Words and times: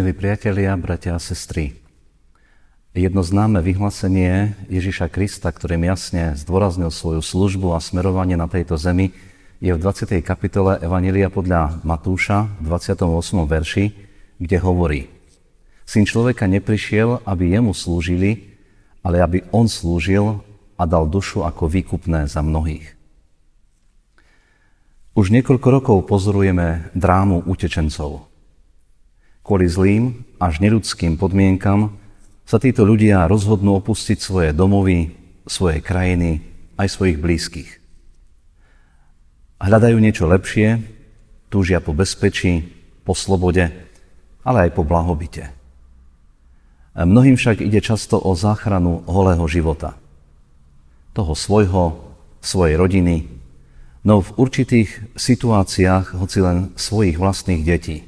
Milí 0.00 0.16
priatelia, 0.16 0.72
bratia 0.80 1.12
a 1.12 1.20
sestry, 1.20 1.76
jedno 2.96 3.20
známe 3.20 3.60
vyhlásenie 3.60 4.56
Ježiša 4.72 5.12
Krista, 5.12 5.52
ktorým 5.52 5.84
jasne 5.84 6.32
zdôraznil 6.40 6.88
svoju 6.88 7.20
službu 7.20 7.76
a 7.76 7.84
smerovanie 7.84 8.32
na 8.32 8.48
tejto 8.48 8.80
zemi, 8.80 9.12
je 9.60 9.68
v 9.68 9.76
20. 9.76 10.24
kapitole 10.24 10.80
Evanília 10.80 11.28
podľa 11.28 11.84
Matúša 11.84 12.48
v 12.64 12.72
28. 12.72 13.44
verši, 13.44 13.84
kde 14.40 14.56
hovorí 14.64 15.12
Syn 15.84 16.08
človeka 16.08 16.48
neprišiel, 16.48 17.20
aby 17.28 17.60
jemu 17.60 17.76
slúžili, 17.76 18.56
ale 19.04 19.20
aby 19.20 19.44
on 19.52 19.68
slúžil 19.68 20.40
a 20.80 20.88
dal 20.88 21.12
dušu 21.12 21.44
ako 21.44 21.68
výkupné 21.68 22.24
za 22.24 22.40
mnohých. 22.40 22.96
Už 25.12 25.28
niekoľko 25.28 25.68
rokov 25.68 25.96
pozorujeme 26.08 26.88
drámu 26.96 27.44
utečencov– 27.44 28.24
Kvôli 29.50 29.66
zlým 29.66 30.22
až 30.38 30.62
neludským 30.62 31.18
podmienkam 31.18 31.98
sa 32.46 32.62
títo 32.62 32.86
ľudia 32.86 33.26
rozhodnú 33.26 33.82
opustiť 33.82 34.14
svoje 34.22 34.54
domovy, 34.54 35.10
svoje 35.42 35.82
krajiny, 35.82 36.38
aj 36.78 36.86
svojich 36.86 37.18
blízkych. 37.18 37.70
Hľadajú 39.58 39.98
niečo 39.98 40.30
lepšie, 40.30 40.86
túžia 41.50 41.82
po 41.82 41.90
bezpečí, 41.90 42.62
po 43.02 43.10
slobode, 43.18 43.74
ale 44.46 44.70
aj 44.70 44.78
po 44.78 44.86
blahobite. 44.86 45.50
Mnohým 46.94 47.34
však 47.34 47.58
ide 47.58 47.82
často 47.82 48.22
o 48.22 48.38
záchranu 48.38 49.02
holého 49.10 49.50
života. 49.50 49.98
Toho 51.10 51.34
svojho, 51.34 52.14
svojej 52.38 52.78
rodiny, 52.78 53.26
no 54.06 54.22
v 54.22 54.30
určitých 54.30 55.10
situáciách 55.18 56.14
hoci 56.22 56.38
len 56.38 56.70
svojich 56.78 57.18
vlastných 57.18 57.66
detí 57.66 58.06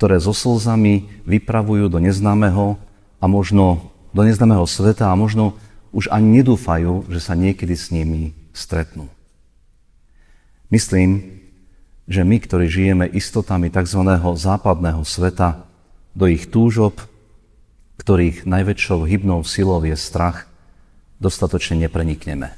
ktoré 0.00 0.16
so 0.16 0.32
slzami 0.32 1.12
vypravujú 1.28 1.92
do 1.92 2.00
neznámeho 2.00 2.80
a 3.20 3.28
možno 3.28 3.92
do 4.16 4.24
neznámeho 4.24 4.64
sveta 4.64 5.12
a 5.12 5.20
možno 5.20 5.60
už 5.92 6.08
ani 6.08 6.40
nedúfajú, 6.40 7.04
že 7.12 7.20
sa 7.20 7.36
niekedy 7.36 7.76
s 7.76 7.92
nimi 7.92 8.32
stretnú. 8.56 9.12
Myslím, 10.72 11.44
že 12.08 12.24
my, 12.24 12.40
ktorí 12.40 12.64
žijeme 12.72 13.12
istotami 13.12 13.68
tzv. 13.68 14.00
západného 14.40 15.04
sveta, 15.04 15.68
do 16.16 16.24
ich 16.32 16.48
túžob, 16.48 16.96
ktorých 18.00 18.48
najväčšou 18.48 19.04
hybnou 19.04 19.44
silou 19.44 19.84
je 19.84 20.00
strach, 20.00 20.48
dostatočne 21.20 21.76
neprenikneme. 21.84 22.56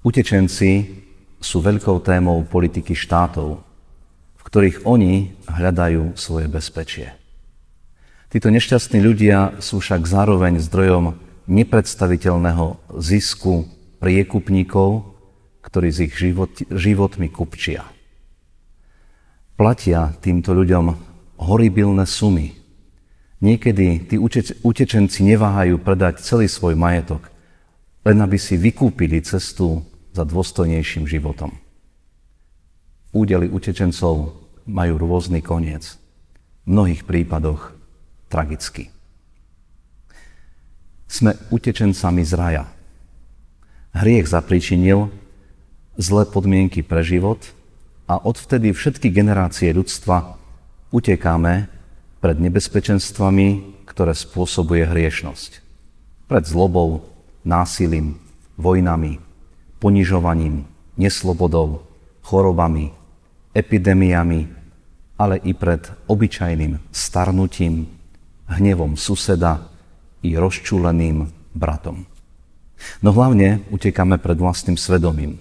Utečenci 0.00 1.04
sú 1.36 1.60
veľkou 1.60 2.00
témou 2.00 2.40
politiky 2.48 2.96
štátov, 2.96 3.65
ktorých 4.46 4.86
oni 4.86 5.34
hľadajú 5.50 6.14
svoje 6.14 6.46
bezpečie. 6.46 7.10
Títo 8.30 8.46
nešťastní 8.54 9.02
ľudia 9.02 9.58
sú 9.58 9.82
však 9.82 10.06
zároveň 10.06 10.62
zdrojom 10.62 11.18
nepredstaviteľného 11.50 12.78
zisku 13.02 13.66
priekupníkov, 13.98 15.18
ktorí 15.66 15.88
z 15.90 15.98
ich 16.06 16.14
život, 16.14 16.54
životmi 16.70 17.26
kupčia. 17.26 17.82
Platia 19.58 20.14
týmto 20.22 20.54
ľuďom 20.54 20.94
horibilné 21.42 22.06
sumy. 22.06 22.54
Niekedy 23.42 24.06
tí 24.06 24.16
utečenci 24.62 25.26
neváhajú 25.26 25.82
predať 25.82 26.22
celý 26.22 26.46
svoj 26.46 26.78
majetok, 26.78 27.28
len 28.06 28.22
aby 28.22 28.38
si 28.38 28.54
vykúpili 28.54 29.22
cestu 29.26 29.82
za 30.14 30.22
dôstojnejším 30.22 31.04
životom 31.10 31.66
údely 33.16 33.48
utečencov 33.48 34.36
majú 34.66 34.98
rôzny 34.98 35.40
koniec. 35.40 35.96
V 36.66 36.74
mnohých 36.74 37.06
prípadoch 37.06 37.72
tragicky. 38.26 38.90
Sme 41.06 41.38
utečencami 41.54 42.22
z 42.26 42.32
raja. 42.34 42.64
Hriech 43.94 44.26
zapričinil 44.26 45.08
zlé 45.96 46.26
podmienky 46.28 46.82
pre 46.82 47.00
život 47.00 47.40
a 48.10 48.18
odvtedy 48.20 48.74
všetky 48.74 49.08
generácie 49.08 49.70
ľudstva 49.72 50.36
utekáme 50.90 51.70
pred 52.20 52.36
nebezpečenstvami, 52.42 53.78
ktoré 53.86 54.12
spôsobuje 54.12 54.82
hriešnosť. 54.84 55.62
Pred 56.26 56.44
zlobou, 56.44 57.06
násilím, 57.46 58.18
vojnami, 58.58 59.22
ponižovaním, 59.78 60.66
neslobodou, 60.98 61.86
chorobami, 62.26 62.90
epidémiami, 63.56 64.40
ale 65.16 65.40
i 65.48 65.56
pred 65.56 65.88
obyčajným 66.12 66.92
starnutím, 66.92 67.88
hnevom 68.52 69.00
suseda 69.00 69.72
i 70.20 70.36
rozčúleným 70.36 71.24
bratom. 71.56 72.04
No 73.00 73.10
hlavne 73.16 73.64
utekáme 73.72 74.20
pred 74.20 74.36
vlastným 74.36 74.76
svedomím, 74.76 75.40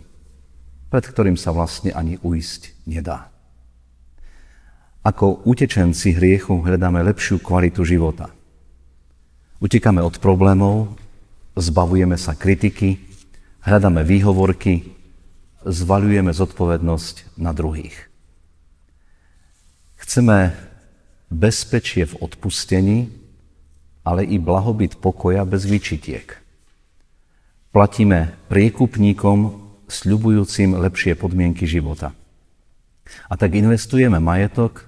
pred 0.88 1.03
ktorým 1.03 1.36
sa 1.36 1.52
vlastne 1.52 1.92
ani 1.92 2.16
uísť 2.24 2.88
nedá. 2.88 3.28
Ako 5.06 5.46
utečenci 5.46 6.18
hriechu 6.18 6.66
hľadáme 6.66 7.03
lepšiu 7.12 7.44
kvalitu 7.44 7.86
života. 7.86 8.32
Utekáme 9.62 10.02
od 10.02 10.18
problémov, 10.18 10.97
zbavujeme 11.53 12.18
sa 12.18 12.34
kritiky, 12.34 12.97
hľadáme 13.62 14.02
výhovorky, 14.02 14.96
zvaľujeme 15.66 16.30
zodpovednosť 16.30 17.42
na 17.42 17.52
druhých. 17.52 17.98
Chceme 19.98 20.53
bezpečie 21.34 22.06
v 22.06 22.16
odpustení, 22.22 23.09
ale 24.06 24.22
i 24.22 24.38
blahobyt 24.38 25.02
pokoja 25.02 25.42
bez 25.44 25.66
vyčitiek. 25.66 26.38
Platíme 27.74 28.38
priekupníkom 28.48 29.66
sľubujúcim 29.90 30.78
lepšie 30.78 31.18
podmienky 31.18 31.66
života. 31.66 32.14
A 33.30 33.34
tak 33.38 33.58
investujeme 33.58 34.22
majetok 34.22 34.86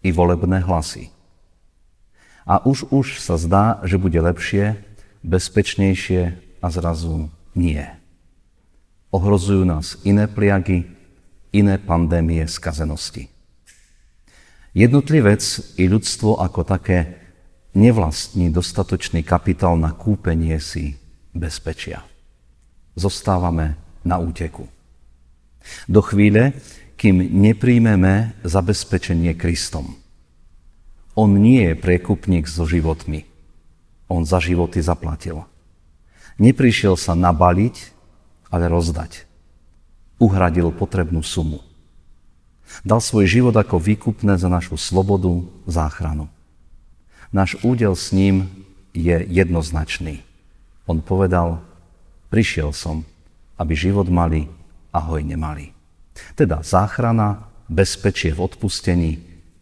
i 0.00 0.14
volebné 0.14 0.62
hlasy. 0.64 1.10
A 2.48 2.62
už 2.64 2.88
už 2.90 3.20
sa 3.20 3.36
zdá, 3.36 3.78
že 3.84 4.00
bude 4.00 4.16
lepšie, 4.16 4.80
bezpečnejšie 5.22 6.40
a 6.64 6.66
zrazu 6.72 7.28
nie. 7.52 7.99
Ohrozujú 9.10 9.66
nás 9.66 9.98
iné 10.06 10.30
pliagy, 10.30 10.86
iné 11.50 11.74
pandémie 11.82 12.46
skazenosti. 12.46 13.26
Jednotlivec 14.70 15.42
i 15.82 15.90
ľudstvo 15.90 16.38
ako 16.38 16.62
také 16.62 17.18
nevlastní 17.74 18.54
dostatočný 18.54 19.26
kapitál 19.26 19.74
na 19.74 19.90
kúpenie 19.90 20.62
si 20.62 20.94
bezpečia. 21.34 22.06
Zostávame 22.94 23.74
na 24.06 24.22
úteku. 24.22 24.70
Do 25.90 26.00
chvíle, 26.06 26.54
kým 26.94 27.18
nepríjmeme 27.18 28.38
zabezpečenie 28.46 29.34
Kristom. 29.34 29.98
On 31.18 31.30
nie 31.34 31.66
je 31.66 31.74
prekupník 31.74 32.46
so 32.46 32.62
životmi. 32.62 33.26
On 34.06 34.22
za 34.22 34.38
životy 34.38 34.78
zaplatil. 34.78 35.42
Neprišiel 36.38 36.94
sa 36.94 37.18
nabaliť, 37.18 37.99
ale 38.50 38.66
rozdať. 38.68 39.24
Uhradil 40.20 40.74
potrebnú 40.74 41.24
sumu. 41.24 41.64
Dal 42.86 43.02
svoj 43.02 43.26
život 43.26 43.54
ako 43.56 43.82
výkupné 43.82 44.38
za 44.38 44.46
našu 44.46 44.78
slobodu, 44.78 45.42
záchranu. 45.66 46.30
Náš 47.30 47.58
údel 47.62 47.94
s 47.94 48.10
ním 48.10 48.50
je 48.94 49.22
jednoznačný. 49.26 50.22
On 50.86 50.98
povedal, 50.98 51.62
prišiel 52.30 52.74
som, 52.74 53.06
aby 53.58 53.74
život 53.74 54.06
mali 54.10 54.50
a 54.90 54.98
hoj 55.02 55.22
nemali. 55.22 55.70
Teda 56.34 56.62
záchrana, 56.62 57.50
bezpečie 57.70 58.34
v 58.34 58.42
odpustení 58.42 59.10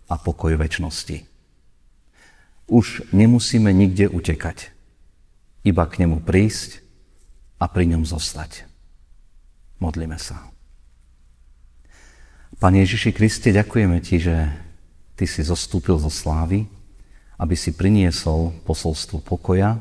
a 0.09 0.17
pokoj 0.17 0.57
väčšnosti. 0.57 1.29
Už 2.69 3.09
nemusíme 3.17 3.73
nikde 3.73 4.09
utekať, 4.13 4.73
iba 5.65 5.85
k 5.89 6.05
nemu 6.05 6.21
prísť 6.21 6.85
a 7.61 7.69
pri 7.69 7.89
ňom 7.89 8.05
zostať. 8.05 8.68
Modlíme 9.79 10.19
sa. 10.19 10.51
Pane 12.59 12.83
Ježiši 12.83 13.15
Kriste, 13.15 13.55
ďakujeme 13.55 14.03
Ti, 14.03 14.17
že 14.19 14.37
Ty 15.15 15.25
si 15.31 15.47
zostúpil 15.47 15.95
zo 16.03 16.11
slávy, 16.11 16.67
aby 17.39 17.55
si 17.55 17.71
priniesol 17.71 18.51
posolstvo 18.67 19.23
pokoja, 19.23 19.79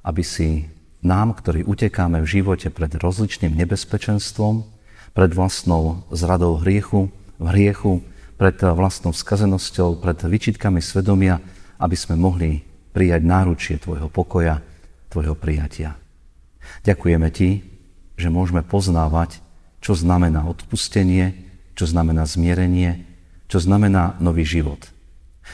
aby 0.00 0.24
si 0.24 0.64
nám, 1.04 1.36
ktorí 1.36 1.68
utekáme 1.68 2.24
v 2.24 2.40
živote 2.40 2.72
pred 2.72 2.88
rozličným 2.96 3.52
nebezpečenstvom, 3.52 4.64
pred 5.12 5.30
vlastnou 5.36 6.08
zradou 6.08 6.56
hriechu, 6.64 7.12
v 7.36 7.46
hriechu, 7.52 8.00
pred 8.40 8.56
vlastnou 8.56 9.12
skazenosťou, 9.12 10.00
pred 10.00 10.16
vyčitkami 10.16 10.80
svedomia, 10.80 11.40
aby 11.76 11.96
sme 11.96 12.16
mohli 12.16 12.64
prijať 12.96 13.22
náručie 13.24 13.76
Tvojho 13.76 14.08
pokoja, 14.08 14.64
Tvojho 15.12 15.36
prijatia. 15.36 16.00
Ďakujeme 16.80 17.28
Ti, 17.28 17.75
že 18.16 18.32
môžeme 18.32 18.64
poznávať, 18.64 19.44
čo 19.84 19.92
znamená 19.92 20.48
odpustenie, 20.48 21.36
čo 21.76 21.84
znamená 21.84 22.24
zmierenie, 22.24 23.04
čo 23.46 23.60
znamená 23.60 24.16
nový 24.18 24.42
život. 24.42 24.88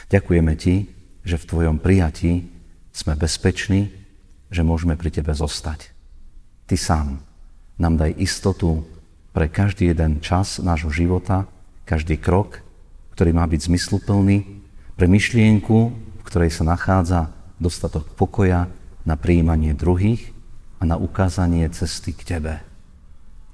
Ďakujeme 0.09 0.53
Ti, 0.57 0.89
že 1.21 1.37
v 1.37 1.47
Tvojom 1.47 1.77
prijatí 1.77 2.49
sme 2.95 3.13
bezpeční, 3.19 3.91
že 4.49 4.65
môžeme 4.65 4.97
pri 4.97 5.11
Tebe 5.11 5.35
zostať. 5.35 5.91
Ty 6.65 6.75
sám 6.79 7.07
nám 7.77 7.99
daj 7.99 8.15
istotu 8.17 8.87
pre 9.35 9.51
každý 9.51 9.91
jeden 9.91 10.23
čas 10.23 10.63
nášho 10.63 10.89
života, 10.89 11.45
každý 11.83 12.17
krok, 12.17 12.63
ktorý 13.13 13.35
má 13.35 13.45
byť 13.45 13.69
zmysluplný, 13.69 14.63
pre 14.93 15.09
myšlienku, 15.09 15.77
v 15.93 16.23
ktorej 16.25 16.53
sa 16.53 16.63
nachádza 16.63 17.33
dostatok 17.57 18.13
pokoja 18.13 18.69
na 19.03 19.17
príjmanie 19.17 19.73
druhých 19.73 20.31
a 20.83 20.85
na 20.85 20.99
ukázanie 20.99 21.69
cesty 21.71 22.11
k 22.11 22.23
Tebe. 22.23 22.59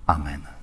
Amen. 0.09 0.58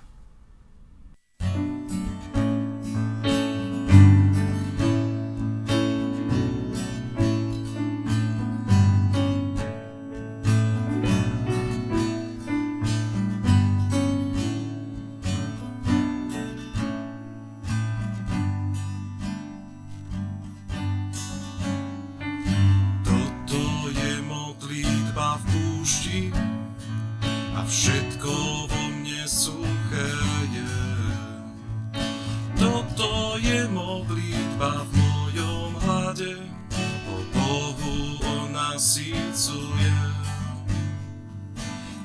Nasícuje. 38.76 39.96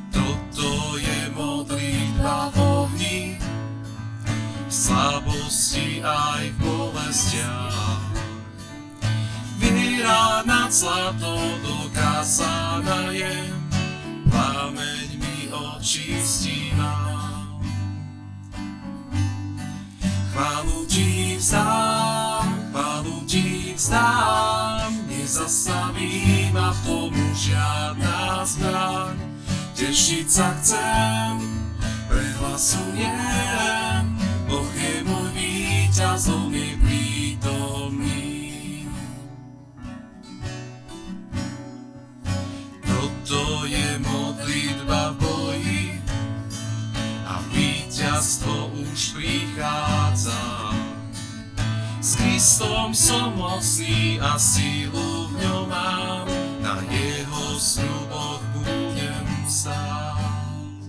Toto 0.07 0.95
je 0.95 1.19
modlitba 1.35 2.47
v 2.51 2.57
ohni, 2.63 3.19
v 4.65 4.71
slabosti 4.71 5.99
aj 5.99 6.47
v 6.47 6.57
bolestiach. 6.63 8.07
Viera 9.59 10.47
nad 10.47 10.71
zlato 10.71 11.59
dokázaná 11.59 13.11
je, 13.11 13.51
plameň 14.31 15.07
mi 15.19 15.37
očistí 15.51 16.71
nám. 16.79 17.59
Chválu 20.31 20.87
ti 20.87 21.35
vzdám, 21.35 22.00
vzdám, 23.81 24.93
nezastaví 25.09 26.53
ma 26.53 26.69
v 26.69 26.79
tom 26.85 27.13
žiadna 27.33 28.45
zbraň. 28.45 29.17
Tešiť 29.73 30.27
sa 30.29 30.53
chcem, 30.61 31.41
prehlasujem, 32.05 34.05
Boh 34.45 34.69
je 34.77 35.01
môj 35.01 35.33
víťaz, 35.33 36.29
on 36.29 36.53
je 36.53 36.77
Kristom 52.41 52.89
som 52.89 53.37
mocný 53.37 54.17
a 54.17 54.33
sílu 54.33 55.29
v 55.29 55.45
ňom 55.45 55.69
mám, 55.69 56.25
na 56.65 56.81
jeho 56.89 57.53
sľuboch 57.53 58.41
budem 58.57 59.29
stáť. 59.45 60.81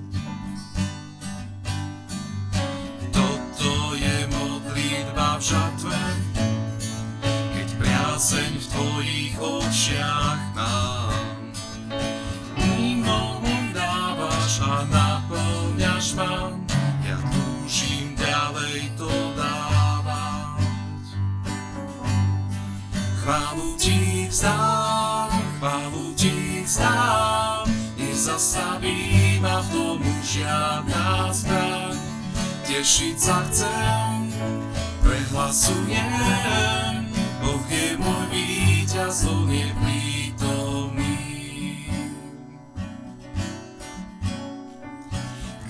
Toto 3.13 3.93
je 4.01 4.17
modlitba 4.33 5.37
v 5.37 5.43
žatve, 5.45 6.01
keď 7.53 7.69
priazeň 7.77 8.53
v 8.57 8.67
tvojich 8.73 9.35
očiach 9.37 10.32
Chválu 23.23 23.79
ti 23.79 24.27
vzdám, 24.27 25.31
chválu 25.59 26.11
ti 26.19 26.67
vzdám, 26.67 27.71
nezastaví 27.95 29.39
ma 29.39 29.63
v 29.63 29.69
tom 29.71 30.03
žiadna 30.27 31.31
zbraň. 31.31 31.95
Tešiť 32.67 33.15
sa 33.15 33.47
chcem, 33.47 34.27
prehlasujem, 35.07 37.15
Boh 37.39 37.63
je 37.71 37.95
môj 38.03 38.27
víťaz, 38.35 39.23
on 39.31 39.47
je 39.47 39.71
prítomný. 39.71 41.23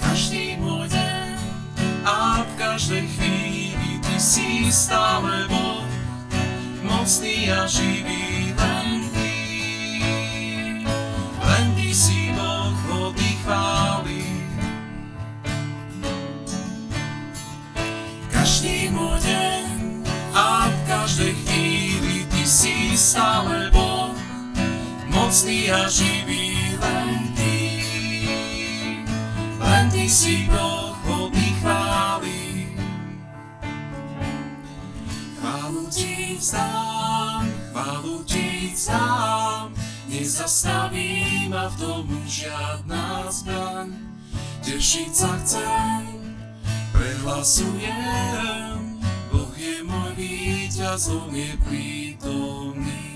Každý 0.00 0.56
môj 0.56 0.88
deň 0.88 1.36
a 2.00 2.48
v 2.48 2.52
každej 2.56 3.04
chvíli 3.12 4.00
ty 4.00 4.16
si 4.16 4.72
stále 4.72 4.72
Boh, 4.72 5.01
mocný 7.12 7.52
a 7.52 7.68
živý 7.68 8.56
len 8.56 9.04
ty. 9.12 9.36
Len 11.44 11.66
ty 11.76 11.92
si 11.92 12.32
Boh 12.32 12.72
hodný 12.88 13.36
chvály. 13.44 14.24
Každý 18.32 18.88
môj 18.96 19.20
deň 19.28 19.68
a 20.32 20.72
v 20.72 20.78
každej 20.88 21.32
chvíli 21.36 22.24
ty 22.32 22.48
si 22.48 22.96
stále 22.96 23.68
Boh, 23.68 24.16
mocný 25.12 25.68
a 25.68 25.92
živý 25.92 26.80
len 26.80 27.28
ty. 27.36 27.84
Len 29.60 29.84
ty 29.92 30.08
si 30.08 30.48
Boh 30.48 30.71
vzdám, 36.42 37.46
chválu 37.70 38.26
ti 38.26 38.74
vzdám, 38.74 39.70
nezastaví 40.10 41.46
ma 41.46 41.70
v 41.70 41.76
tom 41.78 42.06
žiadna 42.26 43.30
zbraň. 43.30 43.94
Tešiť 44.66 45.10
sa 45.14 45.38
chcem, 45.46 46.34
prehlasujem, 46.90 48.98
Boh 49.30 49.54
je 49.54 49.86
môj 49.86 50.10
víťaz, 50.18 51.14
on 51.14 51.30
je 51.30 51.54
prítomný. 51.62 53.11